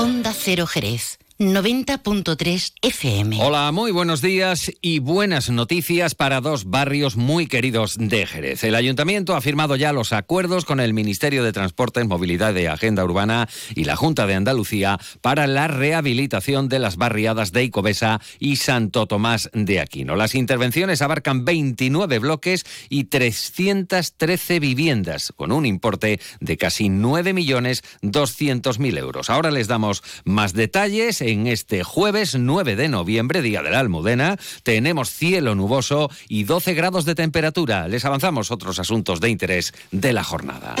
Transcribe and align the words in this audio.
Onda 0.00 0.32
Cero 0.32 0.66
Jerez. 0.66 1.18
90.3 1.40 2.74
FM. 2.82 3.42
Hola, 3.42 3.72
muy 3.72 3.90
buenos 3.92 4.20
días 4.20 4.70
y 4.82 4.98
buenas 4.98 5.48
noticias 5.48 6.14
para 6.14 6.42
dos 6.42 6.66
barrios 6.66 7.16
muy 7.16 7.46
queridos 7.46 7.96
de 7.98 8.26
Jerez. 8.26 8.62
El 8.62 8.74
ayuntamiento 8.74 9.34
ha 9.34 9.40
firmado 9.40 9.74
ya 9.74 9.94
los 9.94 10.12
acuerdos 10.12 10.66
con 10.66 10.80
el 10.80 10.92
Ministerio 10.92 11.42
de 11.42 11.54
Transportes, 11.54 12.06
Movilidad 12.06 12.54
y 12.56 12.66
Agenda 12.66 13.02
Urbana 13.04 13.48
y 13.74 13.84
la 13.84 13.96
Junta 13.96 14.26
de 14.26 14.34
Andalucía 14.34 14.98
para 15.22 15.46
la 15.46 15.66
rehabilitación 15.66 16.68
de 16.68 16.78
las 16.78 16.98
barriadas 16.98 17.52
de 17.52 17.64
Icobesa 17.64 18.20
y 18.38 18.56
Santo 18.56 19.06
Tomás 19.06 19.48
de 19.54 19.80
Aquino. 19.80 20.16
Las 20.16 20.34
intervenciones 20.34 21.00
abarcan 21.00 21.46
29 21.46 22.18
bloques 22.18 22.66
y 22.90 23.04
313 23.04 24.60
viviendas, 24.60 25.32
con 25.34 25.52
un 25.52 25.64
importe 25.64 26.20
de 26.40 26.58
casi 26.58 26.90
9.200.000 26.90 28.98
euros. 28.98 29.30
Ahora 29.30 29.50
les 29.50 29.68
damos 29.68 30.02
más 30.24 30.52
detalles 30.52 31.22
en 31.30 31.46
este 31.46 31.84
jueves 31.84 32.36
9 32.38 32.76
de 32.76 32.88
noviembre, 32.88 33.42
Día 33.42 33.62
de 33.62 33.70
la 33.70 33.80
Almudena. 33.80 34.36
Tenemos 34.62 35.10
cielo 35.10 35.54
nuboso 35.54 36.10
y 36.28 36.44
12 36.44 36.74
grados 36.74 37.04
de 37.04 37.14
temperatura. 37.14 37.88
Les 37.88 38.04
avanzamos 38.04 38.50
otros 38.50 38.78
asuntos 38.78 39.20
de 39.20 39.30
interés 39.30 39.72
de 39.90 40.12
la 40.12 40.24
jornada. 40.24 40.74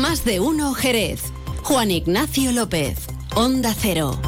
Más 0.00 0.24
de 0.24 0.40
uno 0.40 0.74
Jerez. 0.74 1.22
Juan 1.62 1.90
Ignacio 1.90 2.52
López. 2.52 2.98
Onda 3.34 3.74
Cero. 3.78 4.20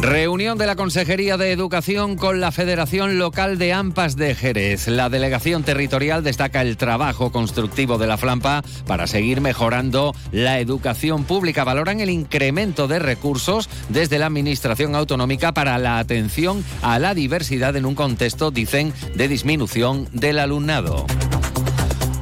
Reunión 0.00 0.58
de 0.58 0.66
la 0.66 0.76
Consejería 0.76 1.36
de 1.36 1.52
Educación 1.52 2.16
con 2.16 2.40
la 2.40 2.52
Federación 2.52 3.18
Local 3.18 3.58
de 3.58 3.72
AMPAS 3.72 4.16
de 4.16 4.34
Jerez. 4.34 4.88
La 4.88 5.08
delegación 5.08 5.62
territorial 5.64 6.22
destaca 6.22 6.62
el 6.62 6.76
trabajo 6.76 7.32
constructivo 7.32 7.98
de 7.98 8.06
la 8.06 8.16
Flampa 8.16 8.62
para 8.86 9.06
seguir 9.06 9.40
mejorando 9.40 10.14
la 10.32 10.60
educación 10.60 11.24
pública. 11.24 11.64
Valoran 11.64 12.00
el 12.00 12.10
incremento 12.10 12.88
de 12.88 12.98
recursos 12.98 13.68
desde 13.88 14.18
la 14.18 14.26
Administración 14.26 14.94
Autonómica 14.94 15.52
para 15.52 15.78
la 15.78 15.98
atención 15.98 16.64
a 16.82 16.98
la 16.98 17.14
diversidad 17.14 17.74
en 17.76 17.86
un 17.86 17.94
contexto, 17.94 18.50
dicen, 18.50 18.92
de 19.14 19.28
disminución 19.28 20.08
del 20.12 20.38
alumnado. 20.38 21.06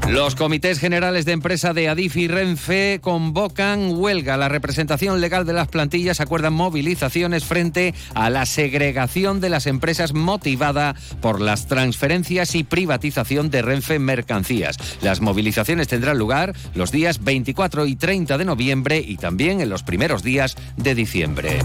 Los 0.08 0.34
comités 0.34 0.78
generales 0.78 1.24
de 1.24 1.32
empresa 1.32 1.72
de 1.72 1.88
Adif 1.88 2.16
y 2.16 2.28
Renfe 2.28 3.00
convocan 3.00 3.92
huelga. 3.96 4.36
La 4.36 4.50
representación 4.50 5.20
legal 5.20 5.46
de 5.46 5.54
las 5.54 5.68
plantillas 5.68 6.20
acuerdan 6.20 6.52
movilizaciones 6.52 7.44
frente 7.44 7.94
a 8.14 8.28
la 8.28 8.44
segregación 8.44 9.40
de 9.40 9.48
las 9.48 9.66
empresas 9.66 10.12
motivada 10.12 10.94
por 11.22 11.40
las 11.40 11.66
transferencias 11.66 12.54
y 12.54 12.64
privatización 12.64 13.50
de 13.50 13.62
Renfe 13.62 13.98
Mercancías. 13.98 14.76
Las 15.00 15.22
movilizaciones 15.22 15.88
tendrán 15.88 16.18
lugar 16.18 16.52
los 16.74 16.92
días 16.92 17.24
24 17.24 17.86
y 17.86 17.96
30 17.96 18.36
de 18.36 18.44
noviembre 18.44 19.02
y 19.04 19.16
también 19.16 19.62
en 19.62 19.70
los 19.70 19.82
primeros 19.82 20.22
días 20.22 20.54
de 20.76 20.94
diciembre. 20.94 21.60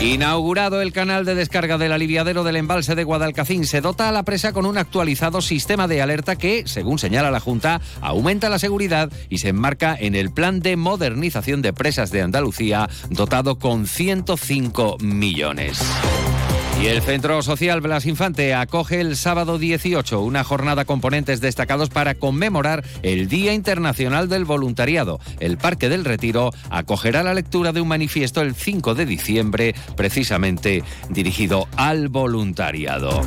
Inaugurado 0.00 0.80
el 0.80 0.92
canal 0.92 1.24
de 1.24 1.34
descarga 1.34 1.76
del 1.76 1.90
aliviadero 1.90 2.44
del 2.44 2.54
embalse 2.54 2.94
de 2.94 3.02
Guadalcacín, 3.02 3.66
se 3.66 3.80
dota 3.80 4.08
a 4.08 4.12
la 4.12 4.22
presa 4.22 4.52
con 4.52 4.64
un 4.64 4.78
actualizado 4.78 5.40
sistema 5.40 5.88
de 5.88 6.00
alerta 6.00 6.36
que, 6.36 6.62
según 6.66 7.00
señala 7.00 7.32
la 7.32 7.40
Junta, 7.40 7.80
aumenta 8.00 8.48
la 8.48 8.60
seguridad 8.60 9.10
y 9.28 9.38
se 9.38 9.48
enmarca 9.48 9.96
en 9.98 10.14
el 10.14 10.30
plan 10.30 10.60
de 10.60 10.76
modernización 10.76 11.62
de 11.62 11.72
presas 11.72 12.12
de 12.12 12.22
Andalucía, 12.22 12.88
dotado 13.10 13.58
con 13.58 13.88
105 13.88 14.98
millones. 15.00 15.80
Y 16.80 16.86
el 16.86 17.02
Centro 17.02 17.42
Social 17.42 17.80
Blas 17.80 18.06
Infante 18.06 18.54
acoge 18.54 19.00
el 19.00 19.16
sábado 19.16 19.58
18 19.58 20.20
una 20.20 20.44
jornada 20.44 20.84
con 20.84 21.00
ponentes 21.00 21.40
destacados 21.40 21.88
para 21.88 22.14
conmemorar 22.14 22.84
el 23.02 23.28
Día 23.28 23.52
Internacional 23.52 24.28
del 24.28 24.44
Voluntariado. 24.44 25.18
El 25.40 25.58
Parque 25.58 25.88
del 25.88 26.04
Retiro 26.04 26.52
acogerá 26.70 27.24
la 27.24 27.34
lectura 27.34 27.72
de 27.72 27.80
un 27.80 27.88
manifiesto 27.88 28.42
el 28.42 28.54
5 28.54 28.94
de 28.94 29.06
diciembre, 29.06 29.74
precisamente 29.96 30.84
dirigido 31.10 31.66
al 31.76 32.08
voluntariado. 32.08 33.22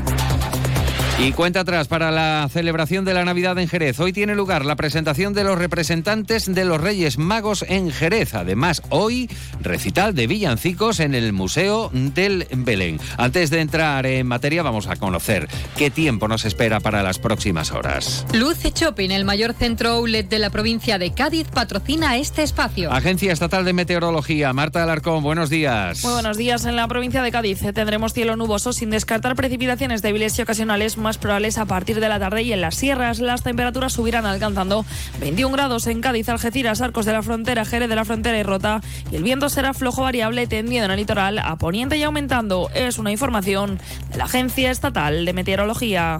Y 1.23 1.33
cuenta 1.33 1.59
atrás 1.59 1.87
para 1.87 2.09
la 2.09 2.49
celebración 2.51 3.05
de 3.05 3.13
la 3.13 3.23
Navidad 3.23 3.55
en 3.59 3.67
Jerez. 3.67 3.99
Hoy 3.99 4.11
tiene 4.11 4.33
lugar 4.33 4.65
la 4.65 4.75
presentación 4.75 5.35
de 5.35 5.43
los 5.43 5.55
representantes 5.55 6.51
de 6.51 6.65
los 6.65 6.81
Reyes 6.81 7.19
Magos 7.19 7.63
en 7.69 7.91
Jerez. 7.91 8.33
Además, 8.33 8.81
hoy 8.89 9.29
recital 9.61 10.15
de 10.15 10.25
villancicos 10.25 10.99
en 10.99 11.13
el 11.13 11.31
Museo 11.31 11.91
del 11.93 12.47
Belén. 12.51 12.99
Antes 13.17 13.51
de 13.51 13.59
entrar 13.59 14.07
en 14.07 14.25
materia, 14.25 14.63
vamos 14.63 14.87
a 14.87 14.95
conocer 14.95 15.47
qué 15.77 15.91
tiempo 15.91 16.27
nos 16.27 16.43
espera 16.43 16.79
para 16.79 17.03
las 17.03 17.19
próximas 17.19 17.71
horas. 17.71 18.25
Luce 18.33 18.71
Shopping, 18.73 19.11
el 19.11 19.23
mayor 19.23 19.53
centro 19.53 19.91
outlet 19.91 20.27
de 20.27 20.39
la 20.39 20.49
provincia 20.49 20.97
de 20.97 21.13
Cádiz, 21.13 21.47
patrocina 21.49 22.17
este 22.17 22.41
espacio. 22.41 22.91
Agencia 22.91 23.31
Estatal 23.31 23.63
de 23.63 23.73
Meteorología, 23.73 24.53
Marta 24.53 24.81
Alarcón, 24.81 25.21
buenos 25.21 25.51
días. 25.51 26.03
Muy 26.03 26.13
buenos 26.13 26.37
días. 26.37 26.65
En 26.65 26.75
la 26.75 26.87
provincia 26.87 27.21
de 27.21 27.31
Cádiz 27.31 27.59
tendremos 27.75 28.13
cielo 28.13 28.35
nuboso 28.37 28.73
sin 28.73 28.89
descartar 28.89 29.35
precipitaciones 29.35 30.01
débiles 30.01 30.39
y 30.39 30.41
ocasionales 30.41 30.97
más 30.97 31.10
probables 31.17 31.57
a 31.57 31.65
partir 31.65 31.99
de 31.99 32.09
la 32.09 32.19
tarde 32.19 32.43
y 32.43 32.53
en 32.53 32.61
las 32.61 32.75
sierras 32.75 33.19
las 33.19 33.43
temperaturas 33.43 33.93
subirán 33.93 34.25
alcanzando 34.25 34.85
21 35.19 35.55
grados 35.55 35.87
en 35.87 36.01
Cádiz, 36.01 36.29
Algeciras, 36.29 36.81
Arcos 36.81 37.05
de 37.05 37.13
la 37.13 37.23
Frontera, 37.23 37.65
Jerez 37.65 37.89
de 37.89 37.95
la 37.95 38.05
Frontera 38.05 38.37
y 38.37 38.43
Rota 38.43 38.81
y 39.11 39.15
el 39.15 39.23
viento 39.23 39.49
será 39.49 39.73
flojo 39.73 40.03
variable 40.03 40.47
tendiendo 40.47 40.85
en 40.85 40.91
el 40.91 40.97
litoral 40.97 41.39
a 41.39 41.55
poniente 41.57 41.97
y 41.97 42.03
aumentando. 42.03 42.69
Es 42.73 42.97
una 42.97 43.11
información 43.11 43.79
de 44.11 44.17
la 44.17 44.25
Agencia 44.25 44.71
Estatal 44.71 45.25
de 45.25 45.33
Meteorología. 45.33 46.19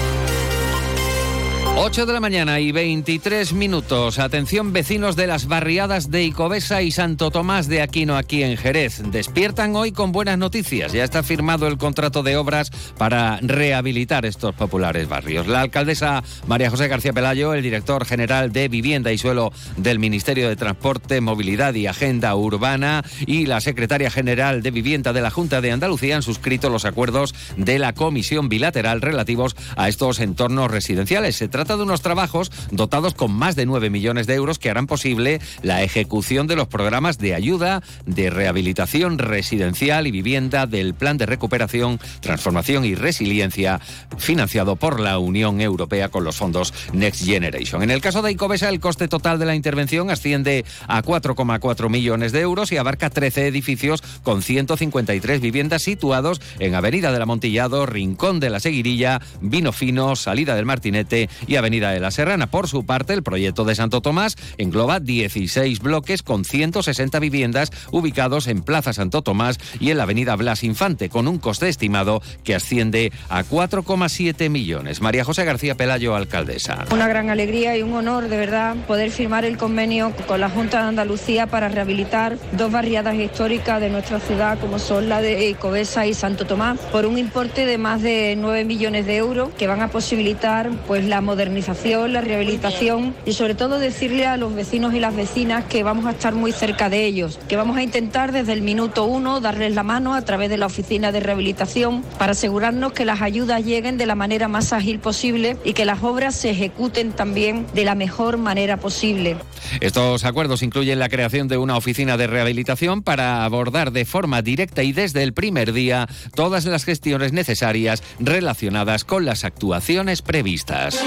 8 1.83 2.05
de 2.05 2.13
la 2.13 2.19
mañana 2.19 2.59
y 2.59 2.71
23 2.71 3.53
minutos. 3.53 4.19
Atención 4.19 4.71
vecinos 4.71 5.15
de 5.15 5.25
las 5.25 5.47
barriadas 5.47 6.11
de 6.11 6.23
Icobesa 6.23 6.83
y 6.83 6.91
Santo 6.91 7.31
Tomás 7.31 7.67
de 7.67 7.81
Aquino 7.81 8.17
aquí 8.17 8.43
en 8.43 8.55
Jerez. 8.55 9.01
Despiertan 9.07 9.75
hoy 9.75 9.91
con 9.91 10.11
buenas 10.11 10.37
noticias. 10.37 10.93
Ya 10.93 11.03
está 11.03 11.23
firmado 11.23 11.65
el 11.65 11.79
contrato 11.79 12.21
de 12.21 12.37
obras 12.37 12.69
para 12.99 13.39
rehabilitar 13.41 14.27
estos 14.27 14.53
populares 14.53 15.09
barrios. 15.09 15.47
La 15.47 15.61
alcaldesa 15.61 16.23
María 16.45 16.69
José 16.69 16.87
García 16.87 17.13
Pelayo, 17.13 17.55
el 17.55 17.63
director 17.63 18.05
general 18.05 18.51
de 18.51 18.67
Vivienda 18.67 19.11
y 19.11 19.17
Suelo 19.17 19.51
del 19.75 19.97
Ministerio 19.97 20.49
de 20.49 20.55
Transporte, 20.55 21.19
Movilidad 21.19 21.73
y 21.73 21.87
Agenda 21.87 22.35
Urbana 22.35 23.03
y 23.25 23.47
la 23.47 23.59
secretaria 23.59 24.11
general 24.11 24.61
de 24.61 24.69
Vivienda 24.69 25.13
de 25.13 25.21
la 25.21 25.31
Junta 25.31 25.61
de 25.61 25.71
Andalucía 25.71 26.17
han 26.17 26.21
suscrito 26.21 26.69
los 26.69 26.85
acuerdos 26.85 27.33
de 27.57 27.79
la 27.79 27.93
comisión 27.93 28.49
bilateral 28.49 29.01
relativos 29.01 29.55
a 29.75 29.89
estos 29.89 30.19
entornos 30.19 30.69
residenciales. 30.69 31.37
Se 31.37 31.47
trata 31.47 31.70
de 31.77 31.83
unos 31.83 32.01
trabajos 32.01 32.51
dotados 32.71 33.13
con 33.13 33.31
más 33.31 33.55
de 33.55 33.65
9 33.65 33.89
millones 33.89 34.27
de 34.27 34.35
euros 34.35 34.59
que 34.59 34.69
harán 34.69 34.87
posible 34.87 35.39
la 35.61 35.83
ejecución 35.83 36.47
de 36.47 36.55
los 36.55 36.67
programas 36.67 37.17
de 37.17 37.35
ayuda, 37.35 37.81
de 38.05 38.29
rehabilitación 38.29 39.17
residencial 39.17 40.07
y 40.07 40.11
vivienda 40.11 40.67
del 40.67 40.93
Plan 40.93 41.17
de 41.17 41.25
Recuperación, 41.25 41.99
Transformación 42.21 42.85
y 42.85 42.95
Resiliencia 42.95 43.79
financiado 44.17 44.75
por 44.75 44.99
la 44.99 45.17
Unión 45.19 45.61
Europea 45.61 46.09
con 46.09 46.23
los 46.23 46.37
fondos 46.37 46.73
Next 46.93 47.25
Generation. 47.25 47.83
En 47.83 47.91
el 47.91 48.01
caso 48.01 48.21
de 48.21 48.31
Icobesa, 48.31 48.69
el 48.69 48.79
coste 48.79 49.07
total 49.07 49.39
de 49.39 49.45
la 49.45 49.55
intervención 49.55 50.09
asciende 50.09 50.65
a 50.87 51.01
4,4 51.01 51.89
millones 51.89 52.31
de 52.31 52.41
euros 52.41 52.71
y 52.71 52.77
abarca 52.77 53.09
13 53.09 53.47
edificios 53.47 54.01
con 54.23 54.41
153 54.41 55.41
viviendas 55.41 55.83
situados 55.83 56.41
en 56.59 56.75
Avenida 56.75 57.11
del 57.11 57.21
Amontillado, 57.21 57.85
Rincón 57.85 58.39
de 58.39 58.49
la 58.49 58.59
Seguirilla, 58.59 59.21
Vino 59.41 59.71
Fino, 59.71 60.15
Salida 60.15 60.55
del 60.55 60.65
Martinete 60.65 61.29
y 61.47 61.55
Avenida 61.61 61.91
de 61.91 61.99
la 61.99 62.11
Serrana. 62.11 62.47
Por 62.47 62.67
su 62.67 62.85
parte, 62.85 63.13
el 63.13 63.23
proyecto 63.23 63.65
de 63.65 63.75
Santo 63.75 64.01
Tomás 64.01 64.35
engloba 64.57 64.99
16 64.99 65.79
bloques 65.79 66.23
con 66.23 66.43
160 66.43 67.19
viviendas 67.19 67.71
ubicados 67.91 68.47
en 68.47 68.61
Plaza 68.61 68.93
Santo 68.93 69.21
Tomás 69.21 69.57
y 69.79 69.91
en 69.91 69.97
la 69.97 70.03
Avenida 70.03 70.35
Blas 70.35 70.63
Infante, 70.63 71.09
con 71.09 71.27
un 71.27 71.37
coste 71.37 71.69
estimado 71.69 72.21
que 72.43 72.55
asciende 72.55 73.11
a 73.29 73.43
4,7 73.43 74.49
millones. 74.49 75.01
María 75.01 75.23
José 75.23 75.45
García 75.45 75.75
Pelayo, 75.75 76.15
alcaldesa. 76.15 76.85
Una 76.91 77.07
gran 77.07 77.29
alegría 77.29 77.77
y 77.77 77.83
un 77.83 77.93
honor, 77.93 78.27
de 78.27 78.37
verdad, 78.37 78.75
poder 78.87 79.11
firmar 79.11 79.45
el 79.45 79.57
convenio 79.57 80.13
con 80.27 80.41
la 80.41 80.49
Junta 80.49 80.81
de 80.81 80.89
Andalucía 80.89 81.47
para 81.47 81.69
rehabilitar 81.69 82.37
dos 82.53 82.71
barriadas 82.71 83.15
históricas 83.15 83.79
de 83.79 83.89
nuestra 83.89 84.19
ciudad, 84.19 84.59
como 84.59 84.79
son 84.79 85.09
la 85.09 85.21
de 85.21 85.55
Cobesa 85.59 86.07
y 86.07 86.13
Santo 86.13 86.45
Tomás, 86.45 86.79
por 86.91 87.05
un 87.05 87.17
importe 87.17 87.65
de 87.65 87.77
más 87.77 88.01
de 88.01 88.35
9 88.37 88.65
millones 88.65 89.05
de 89.05 89.17
euros 89.17 89.49
que 89.57 89.67
van 89.67 89.81
a 89.81 89.89
posibilitar 89.89 90.69
pues 90.87 91.05
la 91.05 91.21
modernización 91.21 91.40
modernización, 91.41 92.13
la 92.13 92.21
rehabilitación 92.21 93.15
y 93.25 93.33
sobre 93.33 93.55
todo 93.55 93.79
decirle 93.79 94.27
a 94.27 94.37
los 94.37 94.53
vecinos 94.53 94.93
y 94.93 94.99
las 94.99 95.15
vecinas 95.15 95.65
que 95.65 95.81
vamos 95.81 96.05
a 96.05 96.11
estar 96.11 96.35
muy 96.35 96.51
cerca 96.51 96.87
de 96.87 97.03
ellos, 97.03 97.39
que 97.49 97.55
vamos 97.55 97.77
a 97.77 97.81
intentar 97.81 98.31
desde 98.31 98.53
el 98.53 98.61
minuto 98.61 99.05
uno 99.05 99.41
darles 99.41 99.73
la 99.73 99.81
mano 99.81 100.13
a 100.13 100.21
través 100.21 100.51
de 100.51 100.57
la 100.57 100.67
oficina 100.67 101.11
de 101.11 101.19
rehabilitación 101.19 102.03
para 102.19 102.33
asegurarnos 102.33 102.93
que 102.93 103.05
las 103.05 103.23
ayudas 103.23 103.65
lleguen 103.65 103.97
de 103.97 104.05
la 104.05 104.13
manera 104.13 104.47
más 104.49 104.71
ágil 104.71 104.99
posible 104.99 105.57
y 105.63 105.73
que 105.73 105.83
las 105.83 106.03
obras 106.03 106.35
se 106.35 106.51
ejecuten 106.51 107.11
también 107.11 107.65
de 107.73 107.85
la 107.85 107.95
mejor 107.95 108.37
manera 108.37 108.77
posible. 108.77 109.37
Estos 109.79 110.25
acuerdos 110.25 110.61
incluyen 110.61 110.99
la 110.99 111.09
creación 111.09 111.47
de 111.47 111.57
una 111.57 111.75
oficina 111.75 112.17
de 112.17 112.27
rehabilitación 112.27 113.01
para 113.01 113.45
abordar 113.45 113.91
de 113.91 114.05
forma 114.05 114.43
directa 114.43 114.83
y 114.83 114.91
desde 114.91 115.23
el 115.23 115.33
primer 115.33 115.73
día 115.73 116.07
todas 116.35 116.65
las 116.65 116.85
gestiones 116.85 117.33
necesarias 117.33 118.03
relacionadas 118.19 119.05
con 119.05 119.25
las 119.25 119.43
actuaciones 119.43 120.21
previstas. 120.21 121.01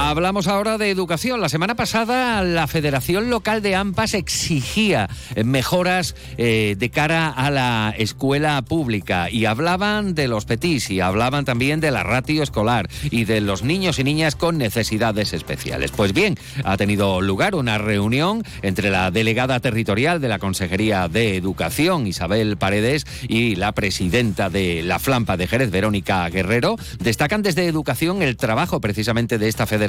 Hablamos 0.00 0.46
ahora 0.46 0.78
de 0.78 0.90
educación. 0.90 1.40
La 1.40 1.48
semana 1.48 1.74
pasada 1.74 2.42
la 2.44 2.68
Federación 2.68 3.30
Local 3.30 3.62
de 3.62 3.74
AMPAS 3.74 4.14
exigía 4.14 5.10
mejoras 5.44 6.14
eh, 6.38 6.76
de 6.78 6.88
cara 6.88 7.28
a 7.28 7.50
la 7.50 7.92
escuela 7.98 8.62
pública 8.62 9.28
y 9.28 9.44
hablaban 9.44 10.14
de 10.14 10.28
los 10.28 10.44
petis 10.44 10.88
y 10.90 11.00
hablaban 11.00 11.44
también 11.44 11.80
de 11.80 11.90
la 11.90 12.04
ratio 12.04 12.44
escolar 12.44 12.88
y 13.10 13.24
de 13.24 13.40
los 13.40 13.64
niños 13.64 13.98
y 13.98 14.04
niñas 14.04 14.36
con 14.36 14.56
necesidades 14.56 15.32
especiales. 15.32 15.90
Pues 15.90 16.12
bien, 16.12 16.36
ha 16.64 16.76
tenido 16.76 17.20
lugar 17.20 17.56
una 17.56 17.76
reunión 17.76 18.44
entre 18.62 18.90
la 18.90 19.10
delegada 19.10 19.58
territorial 19.58 20.20
de 20.20 20.28
la 20.28 20.38
Consejería 20.38 21.08
de 21.08 21.36
Educación, 21.36 22.06
Isabel 22.06 22.56
Paredes, 22.56 23.04
y 23.28 23.56
la 23.56 23.72
presidenta 23.72 24.48
de 24.48 24.84
la 24.84 25.00
Flampa 25.00 25.36
de 25.36 25.48
Jerez, 25.48 25.72
Verónica 25.72 26.26
Guerrero. 26.30 26.76
Destacan 27.00 27.42
desde 27.42 27.66
Educación 27.66 28.22
el 28.22 28.36
trabajo 28.36 28.80
precisamente 28.80 29.38
de 29.38 29.48
esta 29.48 29.66
federación 29.66 29.87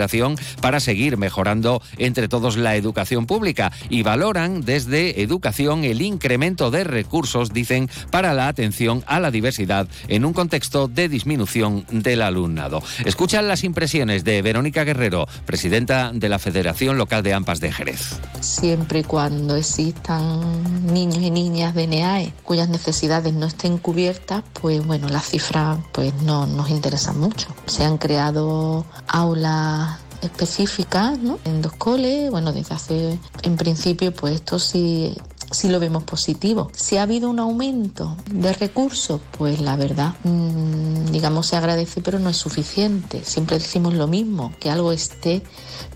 para 0.62 0.80
seguir 0.80 1.18
mejorando 1.18 1.81
entre 1.98 2.28
todos 2.28 2.57
la 2.57 2.75
educación 2.75 3.25
pública 3.25 3.72
y 3.90 4.04
valoran 4.04 4.62
desde 4.62 5.22
educación 5.22 5.84
el 5.84 6.01
incremento 6.01 6.72
de 6.72 6.84
recursos, 6.84 7.51
dicen, 7.51 7.90
para 8.12 8.34
la 8.34 8.48
atención 8.48 9.04
a 9.07 9.19
la 9.19 9.31
diversidad 9.31 9.88
en 10.07 10.25
un 10.25 10.34
contexto 10.34 10.88
de 10.88 11.10
disminución 11.10 11.86
del 11.92 12.22
alumnado. 12.22 12.81
Escuchan 13.06 13.48
las 13.48 13.63
impresiones 13.63 14.24
de 14.24 14.42
Verónica 14.42 14.84
Guerrero, 14.84 15.28
presidenta 15.46 16.12
de 16.13 16.30
la 16.30 16.40
Federación 16.40 16.98
Local 16.98 17.24
de 17.24 17.34
AMPAS 17.34 17.60
de 17.60 17.72
Jerez. 17.72 18.19
Siempre 18.40 19.00
y 19.00 19.04
cuando 19.04 19.56
existan 19.56 20.94
niños 20.94 21.22
y 21.22 21.31
niñas 21.31 21.75
de 21.75 21.88
NEAE 21.88 22.34
cuyas 22.44 22.69
necesidades 22.69 23.34
no 23.34 23.45
estén 23.45 23.78
cubiertas, 23.78 24.44
pues 24.54 24.86
bueno, 24.86 25.10
las 25.10 25.25
cifras 25.25 25.78
pues 25.92 26.13
no 26.22 26.45
nos 26.45 26.69
interesan 26.69 27.19
mucho. 27.19 27.48
Se 27.66 27.84
han 27.84 27.98
creado 27.98 28.86
aulas 29.07 29.89
específicas 30.21 31.19
¿no? 31.19 31.39
en 31.45 31.62
dos 31.62 31.74
coles. 31.74 32.30
Bueno, 32.31 32.51
desde 32.51 32.75
hace, 32.75 33.19
en 33.44 33.56
principio, 33.57 34.13
pues 34.13 34.36
esto 34.36 34.60
sí 34.60 35.16
si 35.51 35.69
lo 35.69 35.80
vemos 35.80 36.04
positivo. 36.04 36.72
Si 36.75 36.98
ha 36.98 37.04
habido 37.04 37.30
un 37.30 37.40
aumento 37.40 38.16
de 38.31 38.54
recursos, 38.54 39.22
pues 39.38 39.60
la 39.62 39.75
verdad, 39.75 40.13
mmm, 40.24 41.12
digamos, 41.12 41.48
se 41.48 41.56
agradece, 41.56 42.01
pero 42.01 42.19
no 42.19 42.30
es 42.30 42.38
suficiente. 42.38 43.22
Siempre 43.24 43.60
decimos 43.60 43.94
lo 43.94 44.07
mismo, 44.07 44.54
que 44.60 44.69
algo 44.69 44.92
esté 44.92 45.42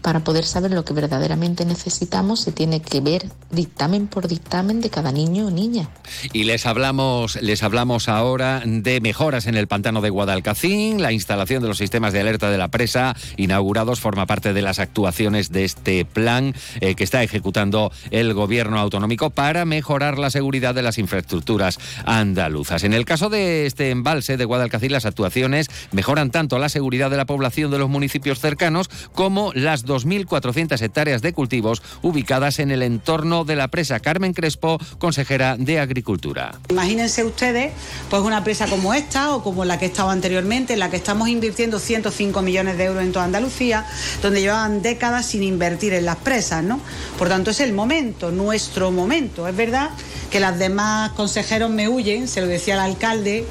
para 0.02 0.24
poder 0.24 0.46
saber 0.46 0.72
lo 0.72 0.84
que 0.84 0.94
verdaderamente 0.94 1.66
necesitamos, 1.66 2.42
se 2.42 2.52
tiene 2.52 2.82
que 2.82 3.02
ver 3.02 3.30
dictamen 3.52 4.08
por 4.08 4.28
dictamen 4.28 4.82
de 4.82 4.90
cada 4.90 5.12
niño 5.12 5.48
o 5.48 5.52
niña. 5.52 5.90
Y 6.34 6.44
les 6.44 6.66
hablamos, 6.66 7.42
les 7.42 7.64
hablamos 7.64 8.10
ahora 8.10 8.62
de 8.66 9.00
mejoras 9.02 9.48
en 9.48 9.56
el 9.56 9.68
pantano 9.68 10.02
de 10.02 10.10
Guadalcacín, 10.10 11.02
la 11.02 11.12
instalación 11.12 11.62
de 11.62 11.70
los 11.70 11.78
sistemas 11.78 12.14
de 12.14 12.20
alerta 12.20 12.50
de 12.50 12.58
la 12.58 12.70
presa 12.70 13.16
inaugurados 13.38 14.00
forma 14.00 14.26
parte 14.26 14.54
de 14.54 14.62
las 14.62 14.80
actuaciones 14.80 15.52
de 15.52 15.64
este 15.64 16.06
plan 16.06 16.54
eh, 16.82 16.96
que 16.96 17.04
está 17.04 17.24
ejecutando 17.24 17.92
el 18.12 18.34
gobierno 18.34 18.80
autonómico 18.80 19.30
mejorar 19.66 20.18
la 20.18 20.30
seguridad 20.30 20.74
de 20.74 20.82
las 20.82 20.98
infraestructuras 20.98 21.78
andaluzas. 22.06 22.84
En 22.84 22.94
el 22.94 23.06
caso 23.06 23.30
de 23.30 23.66
este 23.66 23.90
embalse 23.90 24.38
de 24.38 24.46
Guadalcacín, 24.46 24.92
las 24.92 25.06
actuaciones 25.06 25.68
mejoran 25.92 26.32
tanto 26.32 26.60
la 26.60 26.70
seguridad 26.70 27.12
de 27.12 27.18
la 27.18 27.26
población 27.26 27.70
de 27.70 27.78
los 27.78 27.90
municipios 27.90 28.40
cercanos 28.40 28.90
como 29.14 29.52
las 29.54 29.86
2.400 29.86 30.82
hectáreas 30.82 31.22
de 31.22 31.34
cultivos 31.34 31.82
ubicadas 32.02 32.60
en 32.60 32.72
el 32.72 32.82
entorno 32.82 33.44
de 33.44 33.56
la 33.56 33.68
presa. 33.68 34.00
Carmen 34.00 34.34
Crespo, 34.34 34.80
consejera 34.98 35.58
de 35.58 35.80
Agricultura. 35.80 36.60
Imagínense 36.70 37.24
ustedes, 37.24 37.74
pues 38.10 38.22
una 38.22 38.44
presa 38.44 38.68
como 38.68 38.94
esta 38.94 39.36
o 39.36 39.44
como 39.44 39.66
la 39.66 39.78
que 39.78 39.88
estaba 39.88 40.14
anteriormente, 40.14 40.74
en 40.74 40.80
la 40.80 40.90
que 40.90 40.96
estamos 40.96 41.28
invirtiendo 41.28 41.80
105 41.80 42.42
millones 42.42 42.78
de 42.78 42.86
euros 42.86 43.04
en 43.04 43.12
toda 43.12 43.26
Andalucía, 43.26 43.86
donde 44.22 44.42
llevaban 44.42 44.82
décadas 44.82 45.26
sin 45.26 45.44
invertir 45.44 45.94
en 45.94 46.06
las 46.06 46.18
presas, 46.18 46.64
¿no? 46.64 46.80
Por 47.18 47.28
tanto, 47.28 47.52
es 47.52 47.60
el 47.60 47.74
momento, 47.74 48.32
nuestro 48.32 48.92
momento. 48.92 49.33
Es 49.36 49.56
verdad 49.56 49.90
que 50.30 50.40
las 50.40 50.60
demás 50.60 51.12
consejeros 51.14 51.70
me 51.72 51.90
huyen, 51.90 52.28
se 52.28 52.42
lo 52.42 52.48
decía 52.48 52.76
el 52.76 52.80
alcalde, 52.80 53.46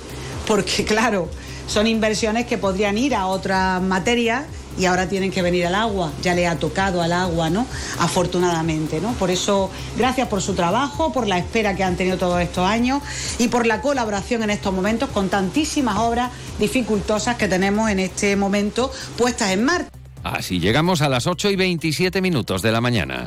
porque 0.46 0.84
claro, 0.86 1.28
son 1.66 1.86
inversiones 1.86 2.46
que 2.46 2.58
podrían 2.58 2.98
ir 2.98 3.14
a 3.14 3.26
otras 3.26 3.82
materias 3.82 4.44
y 4.78 4.86
ahora 4.86 5.08
tienen 5.08 5.30
que 5.30 5.42
venir 5.42 5.66
al 5.66 5.74
agua, 5.74 6.12
ya 6.22 6.34
le 6.34 6.46
ha 6.46 6.56
tocado 6.56 7.02
al 7.02 7.12
agua, 7.12 7.50
¿no? 7.50 7.66
Afortunadamente, 7.98 9.00
¿no? 9.00 9.12
Por 9.12 9.30
eso, 9.30 9.70
gracias 9.98 10.28
por 10.28 10.40
su 10.40 10.54
trabajo, 10.54 11.12
por 11.12 11.26
la 11.26 11.36
espera 11.38 11.76
que 11.76 11.84
han 11.84 11.96
tenido 11.96 12.16
todos 12.16 12.40
estos 12.40 12.66
años 12.66 13.02
y 13.38 13.48
por 13.48 13.66
la 13.66 13.82
colaboración 13.82 14.42
en 14.42 14.50
estos 14.50 14.72
momentos 14.72 15.10
con 15.10 15.28
tantísimas 15.28 15.98
obras 15.98 16.30
dificultosas 16.58 17.36
que 17.36 17.48
tenemos 17.48 17.90
en 17.90 17.98
este 17.98 18.36
momento 18.36 18.90
puestas 19.18 19.50
en 19.50 19.64
marcha. 19.64 19.90
Así 20.22 20.60
llegamos 20.60 21.02
a 21.02 21.08
las 21.08 21.26
8 21.26 21.50
y 21.50 21.56
27 21.56 22.22
minutos 22.22 22.62
de 22.62 22.72
la 22.72 22.80
mañana. 22.80 23.26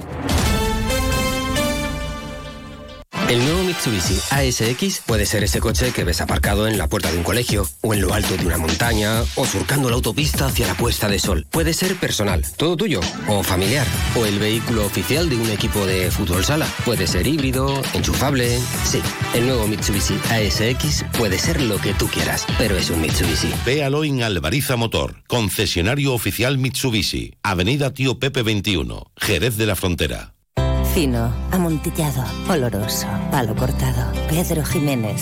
Mitsubishi 3.75 4.17
ASX 4.31 5.01
puede 5.05 5.25
ser 5.25 5.43
ese 5.43 5.59
coche 5.59 5.91
que 5.91 6.05
ves 6.05 6.21
aparcado 6.21 6.67
en 6.67 6.77
la 6.77 6.87
puerta 6.87 7.11
de 7.11 7.17
un 7.17 7.23
colegio, 7.23 7.67
o 7.81 7.93
en 7.93 8.01
lo 8.01 8.13
alto 8.13 8.37
de 8.37 8.45
una 8.45 8.57
montaña, 8.57 9.21
o 9.35 9.45
surcando 9.45 9.89
la 9.89 9.95
autopista 9.95 10.45
hacia 10.45 10.65
la 10.65 10.75
puesta 10.75 11.09
de 11.09 11.19
sol. 11.19 11.45
Puede 11.51 11.73
ser 11.73 11.95
personal, 11.97 12.45
todo 12.55 12.77
tuyo, 12.77 13.01
o 13.27 13.43
familiar, 13.43 13.85
o 14.15 14.25
el 14.25 14.39
vehículo 14.39 14.85
oficial 14.85 15.29
de 15.29 15.35
un 15.35 15.49
equipo 15.49 15.85
de 15.85 16.09
fútbol 16.09 16.45
sala. 16.45 16.67
Puede 16.85 17.05
ser 17.05 17.27
híbrido, 17.27 17.81
enchufable. 17.93 18.59
Sí, 18.85 19.01
el 19.33 19.45
nuevo 19.45 19.67
Mitsubishi 19.67 20.15
ASX 20.29 21.03
puede 21.17 21.37
ser 21.37 21.61
lo 21.61 21.77
que 21.77 21.93
tú 21.93 22.07
quieras, 22.07 22.45
pero 22.57 22.77
es 22.77 22.89
un 22.89 23.01
Mitsubishi. 23.01 23.51
Véalo 23.65 24.05
en 24.05 24.23
Alvariza 24.23 24.77
Motor, 24.77 25.21
concesionario 25.27 26.13
oficial 26.13 26.57
Mitsubishi, 26.57 27.33
Avenida 27.43 27.93
Tío 27.93 28.19
Pepe 28.19 28.41
21, 28.41 29.11
Jerez 29.17 29.57
de 29.57 29.65
la 29.65 29.75
Frontera. 29.75 30.34
Fino, 30.95 31.29
amontillado, 31.51 32.23
oloroso, 32.47 33.05
palo 33.29 33.53
cortado. 33.53 34.13
Pedro 34.29 34.63
Jiménez. 34.63 35.21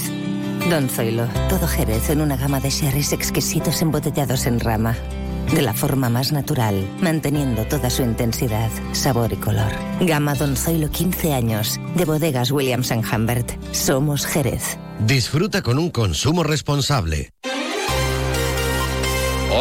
Don 0.69 0.87
Zoilo, 0.87 1.25
todo 1.49 1.67
Jerez 1.67 2.11
en 2.11 2.21
una 2.21 2.37
gama 2.37 2.59
de 2.59 2.69
sherries 2.69 3.11
exquisitos 3.11 3.81
embotellados 3.81 4.45
en 4.45 4.59
rama. 4.59 4.95
De 5.51 5.63
la 5.63 5.73
forma 5.73 6.09
más 6.09 6.31
natural, 6.31 6.87
manteniendo 7.01 7.65
toda 7.65 7.89
su 7.89 8.03
intensidad, 8.03 8.69
sabor 8.91 9.33
y 9.33 9.37
color. 9.37 9.71
Gama 9.99 10.35
Don 10.35 10.55
Zoilo 10.55 10.91
15 10.91 11.33
años, 11.33 11.79
de 11.95 12.05
bodegas 12.05 12.51
Williams⁇ 12.51 12.91
Humbert. 13.11 13.51
Somos 13.73 14.27
Jerez. 14.27 14.77
Disfruta 14.99 15.63
con 15.63 15.79
un 15.79 15.89
consumo 15.89 16.43
responsable. 16.43 17.31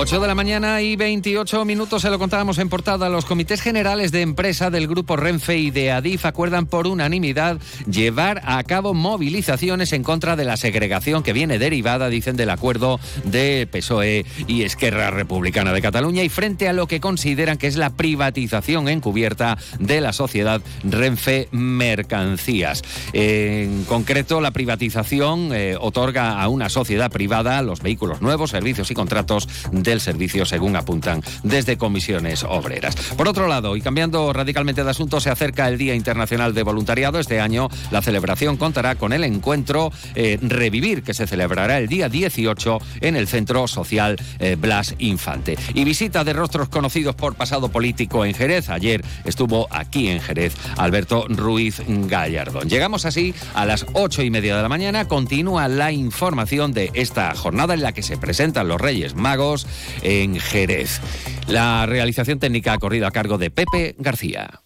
8 0.03 0.19
de 0.19 0.27
la 0.27 0.35
mañana 0.35 0.83
y 0.83 0.97
28 0.97 1.65
minutos 1.65 2.03
se 2.03 2.11
lo 2.11 2.19
contábamos 2.19 2.59
en 2.59 2.69
portada. 2.69 3.09
Los 3.09 3.25
comités 3.25 3.61
generales 3.61 4.11
de 4.11 4.23
empresa 4.23 4.69
del 4.69 4.89
grupo 4.89 5.15
Renfe 5.17 5.59
y 5.59 5.71
de 5.71 5.93
Adif 5.93 6.27
acuerdan 6.27 6.67
por 6.67 6.89
unanimidad 6.89 7.61
llevar 7.89 8.43
a 8.45 8.61
cabo 8.65 8.95
movilizaciones 8.95 9.93
en 9.93 10.03
contra 10.03 10.35
de 10.35 10.45
la 10.45 10.57
segregación 10.57 11.23
que 11.23 11.33
viene 11.33 11.61
derivada, 11.61 12.09
dicen, 12.09 12.35
del 12.35 12.51
acuerdo 12.51 12.99
de 13.23 13.69
PSOE 13.71 14.27
y 14.49 14.63
Esquerra 14.63 15.13
Republicana 15.13 15.73
de 15.73 15.81
Cataluña 15.81 16.25
y 16.25 16.29
frente 16.29 16.69
a 16.69 16.73
lo 16.73 16.89
que 16.89 16.99
consideran 16.99 17.57
que 17.57 17.69
es 17.69 17.77
la 17.77 17.91
privatización 17.91 18.89
encubierta 18.89 19.57
de 19.79 20.01
la 20.01 20.13
sociedad 20.13 20.63
Renfe 20.83 21.47
Mercancías. 21.53 22.83
En 23.13 23.85
concreto, 23.85 24.41
la 24.41 24.51
privatización 24.51 25.51
eh, 25.53 25.77
otorga 25.79 26.43
a 26.43 26.49
una 26.49 26.69
sociedad 26.71 27.13
privada 27.13 27.63
los 27.63 27.83
vehículos 27.83 28.21
nuevos, 28.21 28.51
servicios 28.51 28.91
y 28.91 28.95
contratos 28.95 29.47
del 29.93 30.01
servicio, 30.01 30.47
según 30.47 30.75
apuntan 30.75 31.23
desde 31.43 31.77
comisiones 31.77 32.45
obreras. 32.45 32.97
Por 33.15 33.29
otro 33.29 33.47
lado, 33.47 33.77
y 33.77 33.83
cambiando 33.83 34.33
radicalmente 34.33 34.83
de 34.83 34.91
asunto, 34.91 35.21
se 35.21 35.29
acerca 35.29 35.69
el 35.69 35.77
Día 35.77 35.95
Internacional 35.95 36.55
de 36.55 36.63
Voluntariado. 36.63 37.19
Este 37.19 37.41
año 37.41 37.69
la 37.91 38.01
celebración 38.01 38.57
contará 38.57 38.95
con 38.95 39.13
el 39.13 39.23
encuentro 39.23 39.93
eh, 40.15 40.39
Revivir, 40.41 41.03
que 41.03 41.13
se 41.13 41.27
celebrará 41.27 41.79
el 41.79 41.89
día 41.89 42.09
18 42.09 42.79
en 43.03 43.17
el 43.17 43.29
Centro 43.29 43.69
Social 43.69 44.17
eh, 44.39 44.57
Blas 44.59 44.95
Infante. 44.99 45.59
Y 45.75 45.85
visita 45.85 46.25
de 46.25 46.33
rostros 46.33 46.71
conocidos 46.71 47.15
por 47.15 47.35
pasado 47.35 47.69
político 47.69 48.25
en 48.25 48.33
Jerez. 48.33 48.71
Ayer 48.71 49.05
estuvo 49.27 49.69
aquí 49.71 50.09
en 50.09 50.21
Jerez 50.21 50.55
Alberto 50.79 51.27
Ruiz 51.29 51.83
Gallardón. 51.87 52.71
Llegamos 52.71 53.05
así 53.05 53.35
a 53.53 53.67
las 53.67 53.85
ocho 53.93 54.23
y 54.23 54.31
media 54.31 54.57
de 54.57 54.63
la 54.63 54.71
mañana. 54.71 55.07
Continúa 55.07 55.69
la 55.69 55.93
información 55.93 56.73
de 56.73 56.91
esta 56.95 57.35
jornada 57.35 57.75
en 57.75 57.83
la 57.83 57.93
que 57.93 58.03
se 58.03 58.17
presentan 58.17 58.69
los 58.69 58.81
Reyes 58.81 59.15
Magos 59.15 59.67
en 60.03 60.39
Jerez. 60.39 61.01
La 61.49 61.87
realización 61.87 62.39
técnica 62.39 62.73
ha 62.75 62.79
corrido 62.79 63.07
a 63.07 63.11
cargo 63.11 63.39
de 63.39 63.51
Pepe 63.51 63.95
García. 63.99 64.63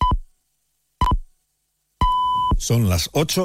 Son 2.58 2.88
las 2.88 3.10
8 3.12 3.34